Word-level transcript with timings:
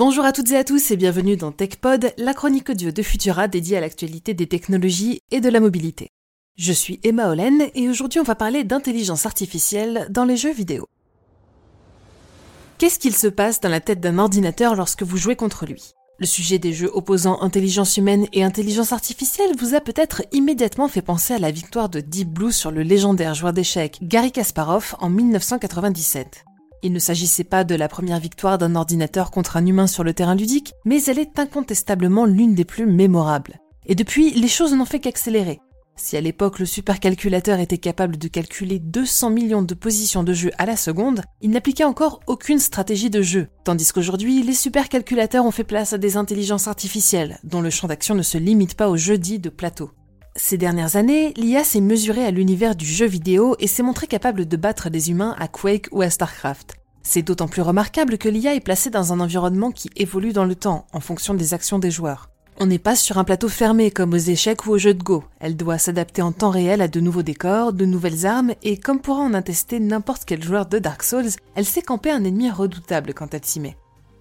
Bonjour 0.00 0.24
à 0.24 0.32
toutes 0.32 0.50
et 0.52 0.56
à 0.56 0.64
tous 0.64 0.92
et 0.92 0.96
bienvenue 0.96 1.36
dans 1.36 1.52
TechPod, 1.52 2.14
la 2.16 2.32
chronique 2.32 2.70
audio 2.70 2.90
de 2.90 3.02
Futura 3.02 3.48
dédiée 3.48 3.76
à 3.76 3.82
l'actualité 3.82 4.32
des 4.32 4.46
technologies 4.46 5.20
et 5.30 5.42
de 5.42 5.50
la 5.50 5.60
mobilité. 5.60 6.08
Je 6.56 6.72
suis 6.72 7.00
Emma 7.02 7.28
Hollen 7.28 7.66
et 7.74 7.86
aujourd'hui 7.86 8.18
on 8.18 8.22
va 8.22 8.34
parler 8.34 8.64
d'intelligence 8.64 9.26
artificielle 9.26 10.06
dans 10.08 10.24
les 10.24 10.38
jeux 10.38 10.54
vidéo. 10.54 10.86
Qu'est-ce 12.78 12.98
qu'il 12.98 13.14
se 13.14 13.26
passe 13.26 13.60
dans 13.60 13.68
la 13.68 13.80
tête 13.80 14.00
d'un 14.00 14.18
ordinateur 14.18 14.74
lorsque 14.74 15.02
vous 15.02 15.18
jouez 15.18 15.36
contre 15.36 15.66
lui? 15.66 15.92
Le 16.18 16.24
sujet 16.24 16.58
des 16.58 16.72
jeux 16.72 16.90
opposant 16.94 17.42
intelligence 17.42 17.98
humaine 17.98 18.26
et 18.32 18.42
intelligence 18.42 18.94
artificielle 18.94 19.54
vous 19.58 19.74
a 19.74 19.82
peut-être 19.82 20.22
immédiatement 20.32 20.88
fait 20.88 21.02
penser 21.02 21.34
à 21.34 21.38
la 21.38 21.50
victoire 21.50 21.90
de 21.90 22.00
Deep 22.00 22.30
Blue 22.30 22.52
sur 22.52 22.70
le 22.70 22.82
légendaire 22.82 23.34
joueur 23.34 23.52
d'échecs 23.52 23.98
Gary 24.00 24.32
Kasparov 24.32 24.94
en 24.98 25.10
1997. 25.10 26.46
Il 26.82 26.92
ne 26.92 26.98
s'agissait 26.98 27.44
pas 27.44 27.64
de 27.64 27.74
la 27.74 27.88
première 27.88 28.20
victoire 28.20 28.56
d'un 28.56 28.74
ordinateur 28.74 29.30
contre 29.30 29.56
un 29.56 29.66
humain 29.66 29.86
sur 29.86 30.04
le 30.04 30.14
terrain 30.14 30.34
ludique, 30.34 30.72
mais 30.84 31.02
elle 31.04 31.18
est 31.18 31.38
incontestablement 31.38 32.24
l'une 32.24 32.54
des 32.54 32.64
plus 32.64 32.86
mémorables. 32.86 33.58
Et 33.86 33.94
depuis, 33.94 34.30
les 34.30 34.48
choses 34.48 34.74
n'ont 34.74 34.84
fait 34.84 35.00
qu'accélérer. 35.00 35.60
Si 35.96 36.16
à 36.16 36.20
l'époque 36.22 36.58
le 36.58 36.64
supercalculateur 36.64 37.60
était 37.60 37.76
capable 37.76 38.16
de 38.16 38.28
calculer 38.28 38.78
200 38.78 39.28
millions 39.28 39.60
de 39.60 39.74
positions 39.74 40.22
de 40.22 40.32
jeu 40.32 40.50
à 40.56 40.64
la 40.64 40.76
seconde, 40.76 41.20
il 41.42 41.50
n'appliquait 41.50 41.84
encore 41.84 42.20
aucune 42.26 42.58
stratégie 42.58 43.10
de 43.10 43.20
jeu, 43.20 43.48
tandis 43.64 43.92
qu'aujourd'hui 43.92 44.42
les 44.42 44.54
supercalculateurs 44.54 45.44
ont 45.44 45.50
fait 45.50 45.62
place 45.62 45.92
à 45.92 45.98
des 45.98 46.16
intelligences 46.16 46.68
artificielles, 46.68 47.38
dont 47.44 47.60
le 47.60 47.68
champ 47.68 47.88
d'action 47.88 48.14
ne 48.14 48.22
se 48.22 48.38
limite 48.38 48.76
pas 48.76 48.88
aux 48.88 48.96
jeux 48.96 49.18
dits 49.18 49.40
de 49.40 49.50
plateau. 49.50 49.90
Ces 50.36 50.56
dernières 50.56 50.96
années, 50.96 51.34
l'IA 51.36 51.64
s'est 51.64 51.80
mesurée 51.80 52.24
à 52.24 52.30
l'univers 52.30 52.76
du 52.76 52.84
jeu 52.84 53.06
vidéo 53.06 53.56
et 53.58 53.66
s'est 53.66 53.82
montrée 53.82 54.06
capable 54.06 54.46
de 54.46 54.56
battre 54.56 54.88
des 54.88 55.10
humains 55.10 55.34
à 55.38 55.48
Quake 55.48 55.88
ou 55.90 56.02
à 56.02 56.10
StarCraft. 56.10 56.74
C'est 57.02 57.22
d'autant 57.22 57.48
plus 57.48 57.62
remarquable 57.62 58.18
que 58.18 58.28
l'IA 58.28 58.54
est 58.54 58.60
placée 58.60 58.90
dans 58.90 59.12
un 59.12 59.20
environnement 59.20 59.72
qui 59.72 59.90
évolue 59.96 60.32
dans 60.32 60.44
le 60.44 60.54
temps, 60.54 60.86
en 60.92 61.00
fonction 61.00 61.34
des 61.34 61.52
actions 61.52 61.78
des 61.78 61.90
joueurs. 61.90 62.30
On 62.58 62.66
n'est 62.66 62.78
pas 62.78 62.94
sur 62.94 63.18
un 63.18 63.24
plateau 63.24 63.48
fermé 63.48 63.90
comme 63.90 64.12
aux 64.12 64.18
échecs 64.18 64.66
ou 64.66 64.72
aux 64.72 64.78
jeux 64.78 64.94
de 64.94 65.02
Go. 65.02 65.24
Elle 65.40 65.56
doit 65.56 65.78
s'adapter 65.78 66.20
en 66.20 66.30
temps 66.30 66.50
réel 66.50 66.82
à 66.82 66.88
de 66.88 67.00
nouveaux 67.00 67.22
décors, 67.22 67.72
de 67.72 67.86
nouvelles 67.86 68.26
armes, 68.26 68.52
et 68.62 68.76
comme 68.76 69.00
pourra 69.00 69.22
en 69.22 69.34
attester 69.34 69.80
n'importe 69.80 70.24
quel 70.26 70.42
joueur 70.42 70.66
de 70.66 70.78
Dark 70.78 71.02
Souls, 71.02 71.30
elle 71.54 71.64
sait 71.64 71.82
camper 71.82 72.10
un 72.10 72.22
ennemi 72.22 72.50
redoutable 72.50 73.14
quand 73.14 73.32
elle 73.34 73.44
s'y 73.44 73.60
met. 73.60 73.76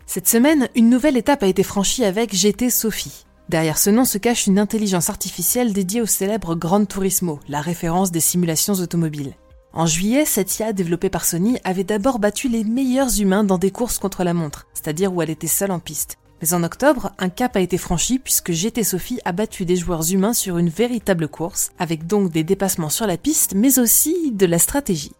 Cette 0.05 0.27
semaine, 0.27 0.69
une 0.73 0.89
nouvelle 0.89 1.17
étape 1.17 1.43
a 1.43 1.47
été 1.47 1.63
franchie 1.63 2.05
avec 2.05 2.33
GT 2.33 2.69
Sophie. 2.69 3.25
Derrière 3.49 3.79
ce 3.79 3.89
nom 3.89 4.05
se 4.05 4.19
cache 4.19 4.45
une 4.45 4.59
intelligence 4.59 5.09
artificielle 5.09 5.73
dédiée 5.73 6.01
au 6.01 6.05
célèbre 6.05 6.53
Gran 6.53 6.85
Turismo, 6.85 7.39
la 7.49 7.61
référence 7.61 8.11
des 8.11 8.19
simulations 8.19 8.75
automobiles. 8.75 9.33
En 9.73 9.87
juillet, 9.87 10.23
cette 10.23 10.59
IA 10.59 10.71
développée 10.71 11.09
par 11.09 11.25
Sony 11.25 11.57
avait 11.63 11.83
d'abord 11.83 12.19
battu 12.19 12.47
les 12.47 12.63
meilleurs 12.63 13.19
humains 13.19 13.43
dans 13.43 13.57
des 13.57 13.71
courses 13.71 13.97
contre 13.97 14.23
la 14.23 14.35
montre, 14.35 14.67
c'est-à-dire 14.75 15.11
où 15.11 15.23
elle 15.23 15.31
était 15.31 15.47
seule 15.47 15.71
en 15.71 15.79
piste. 15.79 16.19
Mais 16.43 16.53
en 16.53 16.61
octobre, 16.61 17.11
un 17.17 17.29
cap 17.29 17.55
a 17.55 17.59
été 17.59 17.79
franchi 17.79 18.19
puisque 18.19 18.51
GT 18.51 18.83
Sophie 18.83 19.19
a 19.25 19.31
battu 19.31 19.65
des 19.65 19.77
joueurs 19.77 20.11
humains 20.11 20.33
sur 20.33 20.59
une 20.59 20.69
véritable 20.69 21.27
course, 21.27 21.71
avec 21.79 22.05
donc 22.05 22.31
des 22.31 22.43
dépassements 22.43 22.89
sur 22.89 23.07
la 23.07 23.17
piste, 23.17 23.55
mais 23.55 23.79
aussi 23.79 24.31
de 24.31 24.45
la 24.45 24.59
stratégie. 24.59 25.13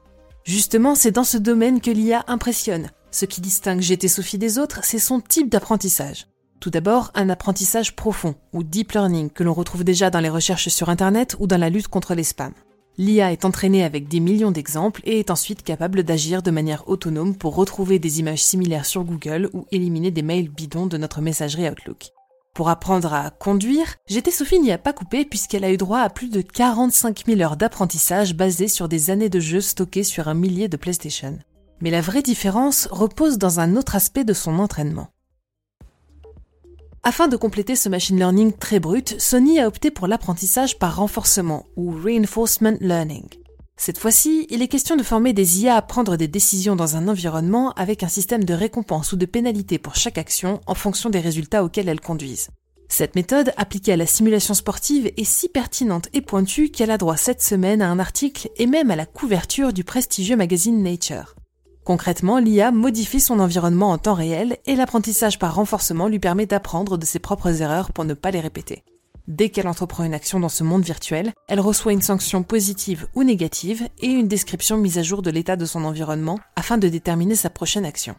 Justement, 0.43 0.93
c'est 0.93 1.11
dans 1.11 1.23
ce 1.23 1.37
domaine 1.37 1.81
que 1.81 1.89
l'IA 1.89 2.25
impressionne. 2.27 2.91
Ce 3.09 3.25
qui 3.25 3.41
distingue 3.41 3.81
GT 3.81 4.07
Sophie 4.07 4.37
des 4.37 4.59
autres, 4.59 4.81
c'est 4.83 4.99
son 4.99 5.19
type 5.19 5.49
d'apprentissage. 5.49 6.27
Tout 6.59 6.69
d'abord, 6.69 7.11
un 7.15 7.29
apprentissage 7.29 7.95
profond, 7.95 8.35
ou 8.51 8.63
deep 8.63 8.91
learning, 8.91 9.29
que 9.29 9.43
l'on 9.43 9.53
retrouve 9.53 9.85
déjà 9.85 10.09
dans 10.09 10.19
les 10.19 10.29
recherches 10.29 10.67
sur 10.67 10.89
Internet 10.89 11.37
ou 11.39 11.47
dans 11.47 11.57
la 11.57 11.69
lutte 11.69 11.87
contre 11.87 12.15
les 12.15 12.23
spams. 12.23 12.53
L'IA 12.97 13.31
est 13.31 13.45
entraînée 13.45 13.85
avec 13.85 14.09
des 14.09 14.19
millions 14.19 14.51
d'exemples 14.51 14.99
et 15.05 15.19
est 15.19 15.31
ensuite 15.31 15.63
capable 15.63 16.03
d'agir 16.03 16.41
de 16.43 16.51
manière 16.51 16.89
autonome 16.89 17.37
pour 17.37 17.55
retrouver 17.55 17.97
des 17.97 18.19
images 18.19 18.43
similaires 18.43 18.85
sur 18.85 19.05
Google 19.05 19.49
ou 19.53 19.67
éliminer 19.71 20.11
des 20.11 20.21
mails 20.21 20.49
bidons 20.49 20.87
de 20.87 20.97
notre 20.97 21.21
messagerie 21.21 21.69
Outlook. 21.69 22.09
Pour 22.53 22.67
apprendre 22.67 23.13
à 23.13 23.29
conduire, 23.29 23.95
GT 24.09 24.31
Sophie 24.31 24.59
n'y 24.59 24.73
a 24.73 24.77
pas 24.77 24.91
coupé 24.91 25.23
puisqu'elle 25.23 25.63
a 25.63 25.71
eu 25.71 25.77
droit 25.77 25.99
à 25.99 26.09
plus 26.09 26.29
de 26.29 26.41
45 26.41 27.25
000 27.25 27.39
heures 27.39 27.55
d'apprentissage 27.55 28.35
basées 28.35 28.67
sur 28.67 28.89
des 28.89 29.11
années 29.11 29.29
de 29.29 29.39
jeux 29.39 29.61
stockés 29.61 30.03
sur 30.03 30.27
un 30.27 30.33
millier 30.33 30.67
de 30.67 30.75
PlayStation. 30.75 31.39
Mais 31.79 31.91
la 31.91 32.01
vraie 32.01 32.21
différence 32.21 32.89
repose 32.91 33.37
dans 33.37 33.61
un 33.61 33.77
autre 33.77 33.95
aspect 33.95 34.25
de 34.25 34.33
son 34.33 34.59
entraînement. 34.59 35.07
Afin 37.03 37.29
de 37.29 37.37
compléter 37.37 37.77
ce 37.77 37.87
machine 37.87 38.17
learning 38.17 38.51
très 38.51 38.79
brut, 38.79 39.15
Sony 39.19 39.59
a 39.59 39.67
opté 39.67 39.89
pour 39.89 40.07
l'apprentissage 40.07 40.77
par 40.77 40.97
renforcement 40.97 41.65
ou 41.77 41.91
reinforcement 41.91 42.75
learning. 42.81 43.23
Cette 43.77 43.97
fois-ci, 43.97 44.45
il 44.49 44.61
est 44.61 44.67
question 44.67 44.97
de 44.97 45.03
former 45.03 45.31
des 45.31 45.61
IA 45.61 45.77
à 45.77 45.81
prendre 45.81 46.17
des 46.17 46.27
décisions 46.27 46.75
dans 46.75 46.97
un 46.97 47.07
environnement 47.07 47.71
avec 47.77 48.03
un 48.03 48.09
système 48.09 48.43
de 48.43 48.53
récompense 48.53 49.13
ou 49.13 49.15
de 49.15 49.25
pénalité 49.25 49.77
pour 49.77 49.95
chaque 49.95 50.17
action 50.17 50.59
en 50.67 50.75
fonction 50.75 51.09
des 51.09 51.21
résultats 51.21 51.63
auxquels 51.63 51.87
elles 51.87 52.01
conduisent. 52.01 52.49
Cette 52.89 53.15
méthode, 53.15 53.53
appliquée 53.55 53.93
à 53.93 53.97
la 53.97 54.05
simulation 54.05 54.53
sportive, 54.53 55.09
est 55.15 55.23
si 55.23 55.47
pertinente 55.47 56.09
et 56.11 56.21
pointue 56.21 56.69
qu'elle 56.69 56.91
a 56.91 56.97
droit 56.97 57.15
cette 57.15 57.41
semaine 57.41 57.81
à 57.81 57.89
un 57.89 57.99
article 57.99 58.49
et 58.57 58.65
même 58.65 58.91
à 58.91 58.97
la 58.97 59.05
couverture 59.05 59.71
du 59.71 59.85
prestigieux 59.85 60.35
magazine 60.35 60.83
Nature. 60.83 61.35
Concrètement, 61.89 62.37
l'IA 62.37 62.69
modifie 62.69 63.19
son 63.19 63.39
environnement 63.39 63.89
en 63.89 63.97
temps 63.97 64.13
réel 64.13 64.57
et 64.67 64.75
l'apprentissage 64.75 65.39
par 65.39 65.55
renforcement 65.55 66.07
lui 66.07 66.19
permet 66.19 66.45
d'apprendre 66.45 66.99
de 66.99 67.05
ses 67.05 67.17
propres 67.17 67.63
erreurs 67.63 67.91
pour 67.93 68.05
ne 68.05 68.13
pas 68.13 68.29
les 68.29 68.41
répéter. 68.41 68.83
Dès 69.27 69.49
qu'elle 69.49 69.67
entreprend 69.67 70.03
une 70.03 70.13
action 70.13 70.39
dans 70.39 70.49
ce 70.49 70.63
monde 70.63 70.83
virtuel, 70.83 71.33
elle 71.47 71.59
reçoit 71.59 71.93
une 71.93 72.03
sanction 72.03 72.43
positive 72.43 73.07
ou 73.15 73.23
négative 73.23 73.87
et 74.03 74.05
une 74.05 74.27
description 74.27 74.77
mise 74.77 74.99
à 74.99 75.01
jour 75.01 75.23
de 75.23 75.31
l'état 75.31 75.55
de 75.55 75.65
son 75.65 75.83
environnement 75.83 76.37
afin 76.55 76.77
de 76.77 76.87
déterminer 76.87 77.33
sa 77.33 77.49
prochaine 77.49 77.85
action. 77.85 78.13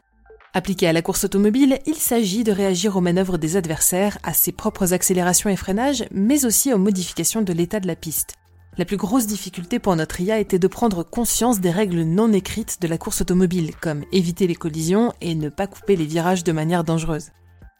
Appliqué 0.53 0.89
à 0.89 0.93
la 0.93 1.01
course 1.01 1.23
automobile, 1.23 1.79
il 1.87 1.95
s'agit 1.95 2.43
de 2.43 2.51
réagir 2.51 2.97
aux 2.97 3.01
manœuvres 3.01 3.39
des 3.39 3.57
adversaires, 3.57 4.19
à 4.25 4.35
ses 4.35 4.51
propres 4.51 4.95
accélérations 4.95 5.49
et 5.49 5.55
freinages, 5.55 6.07
mais 6.11 6.45
aussi 6.45 6.75
aux 6.75 6.79
modifications 6.79 7.43
de 7.43 7.53
l'état 7.53 7.79
de 7.79 7.87
la 7.87 7.95
piste, 7.95 8.35
la 8.81 8.87
plus 8.87 8.97
grosse 8.97 9.27
difficulté 9.27 9.79
pour 9.79 9.95
notre 9.95 10.23
IA 10.23 10.39
était 10.39 10.59
de 10.59 10.67
prendre 10.67 11.03
conscience 11.03 11.61
des 11.61 11.71
règles 11.71 12.01
non 12.01 12.33
écrites 12.33 12.81
de 12.81 12.89
la 12.89 12.97
course 12.97 13.21
automobile, 13.21 13.75
comme 13.79 14.07
éviter 14.11 14.47
les 14.47 14.55
collisions 14.55 15.13
et 15.21 15.35
ne 15.35 15.51
pas 15.51 15.67
couper 15.67 15.97
les 15.97 16.07
virages 16.07 16.45
de 16.45 16.53
manière 16.53 16.83
dangereuse. 16.83 17.29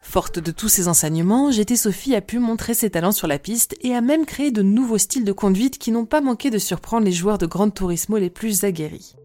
Forte 0.03 0.37
de 0.37 0.51
tous 0.51 0.69
ces 0.69 0.87
enseignements, 0.87 1.49
GT 1.49 1.75
Sophie 1.75 2.13
a 2.13 2.21
pu 2.21 2.37
montrer 2.37 2.75
ses 2.75 2.91
talents 2.91 3.13
sur 3.13 3.25
la 3.25 3.39
piste 3.39 3.75
et 3.81 3.95
a 3.95 4.01
même 4.01 4.27
créé 4.27 4.51
de 4.51 4.61
nouveaux 4.61 4.99
styles 4.99 5.23
de 5.23 5.31
conduite 5.31 5.79
qui 5.79 5.91
n'ont 5.91 6.05
pas 6.05 6.21
manqué 6.21 6.51
de 6.51 6.59
surprendre 6.59 7.05
les 7.05 7.11
joueurs 7.11 7.39
de 7.39 7.47
Grand 7.47 7.71
Turismo 7.71 8.19
les 8.19 8.29
plus 8.29 8.63
aguerris. 8.63 9.15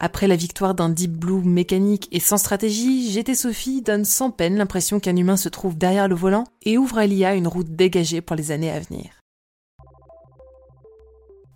Après 0.00 0.28
la 0.28 0.36
victoire 0.36 0.74
d'un 0.74 0.90
Deep 0.90 1.12
Blue 1.12 1.42
mécanique 1.42 2.06
et 2.12 2.20
sans 2.20 2.36
stratégie, 2.36 3.10
GT 3.10 3.34
Sophie 3.34 3.80
donne 3.80 4.04
sans 4.04 4.30
peine 4.30 4.56
l'impression 4.56 5.00
qu'un 5.00 5.16
humain 5.16 5.38
se 5.38 5.48
trouve 5.48 5.78
derrière 5.78 6.06
le 6.06 6.16
volant 6.16 6.44
et 6.66 6.76
ouvre 6.76 6.98
à 6.98 7.06
l'IA 7.06 7.34
une 7.34 7.48
route 7.48 7.74
dégagée 7.74 8.20
pour 8.20 8.36
les 8.36 8.50
années 8.50 8.70
à 8.70 8.80
venir. 8.80 9.23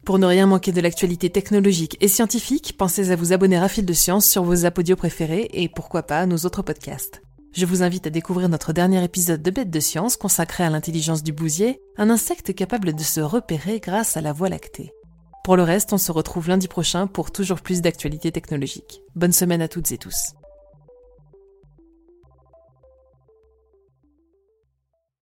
Pour 0.09 0.19
ne 0.19 0.25
rien 0.25 0.47
manquer 0.47 0.73
de 0.73 0.81
l'actualité 0.81 1.29
technologique 1.29 1.99
et 2.01 2.09
scientifique, 2.09 2.79
pensez 2.79 3.11
à 3.11 3.15
vous 3.15 3.35
abonner 3.35 3.59
à 3.59 3.69
Fil 3.69 3.85
de 3.85 3.93
Science 3.93 4.25
sur 4.25 4.43
vos 4.43 4.65
apodios 4.65 4.97
préférés 4.97 5.51
et 5.53 5.69
pourquoi 5.69 6.03
pas 6.03 6.21
à 6.21 6.25
nos 6.25 6.39
autres 6.47 6.63
podcasts. 6.63 7.21
Je 7.53 7.67
vous 7.67 7.83
invite 7.83 8.07
à 8.07 8.11
découvrir 8.11 8.49
notre 8.49 8.73
dernier 8.73 9.05
épisode 9.05 9.43
de 9.43 9.51
Bête 9.51 9.69
de 9.69 9.81
Science 9.81 10.17
consacré 10.17 10.65
à 10.65 10.71
l'intelligence 10.71 11.23
du 11.23 11.33
bousier, 11.33 11.83
un 11.99 12.09
insecte 12.09 12.55
capable 12.55 12.95
de 12.95 13.03
se 13.03 13.21
repérer 13.21 13.81
grâce 13.81 14.17
à 14.17 14.23
la 14.23 14.33
voie 14.33 14.49
lactée. 14.49 14.95
Pour 15.45 15.59
le 15.59 15.63
reste, 15.63 15.93
on 15.93 15.99
se 15.99 16.11
retrouve 16.11 16.49
lundi 16.49 16.69
prochain 16.69 17.07
pour 17.07 17.31
toujours 17.31 17.61
plus 17.61 17.83
d'actualités 17.83 18.33
technologiques. 18.33 19.03
Bonne 19.15 19.33
semaine 19.33 19.61
à 19.61 19.69
toutes 19.69 19.93
et 19.93 19.99
tous. 19.99 20.33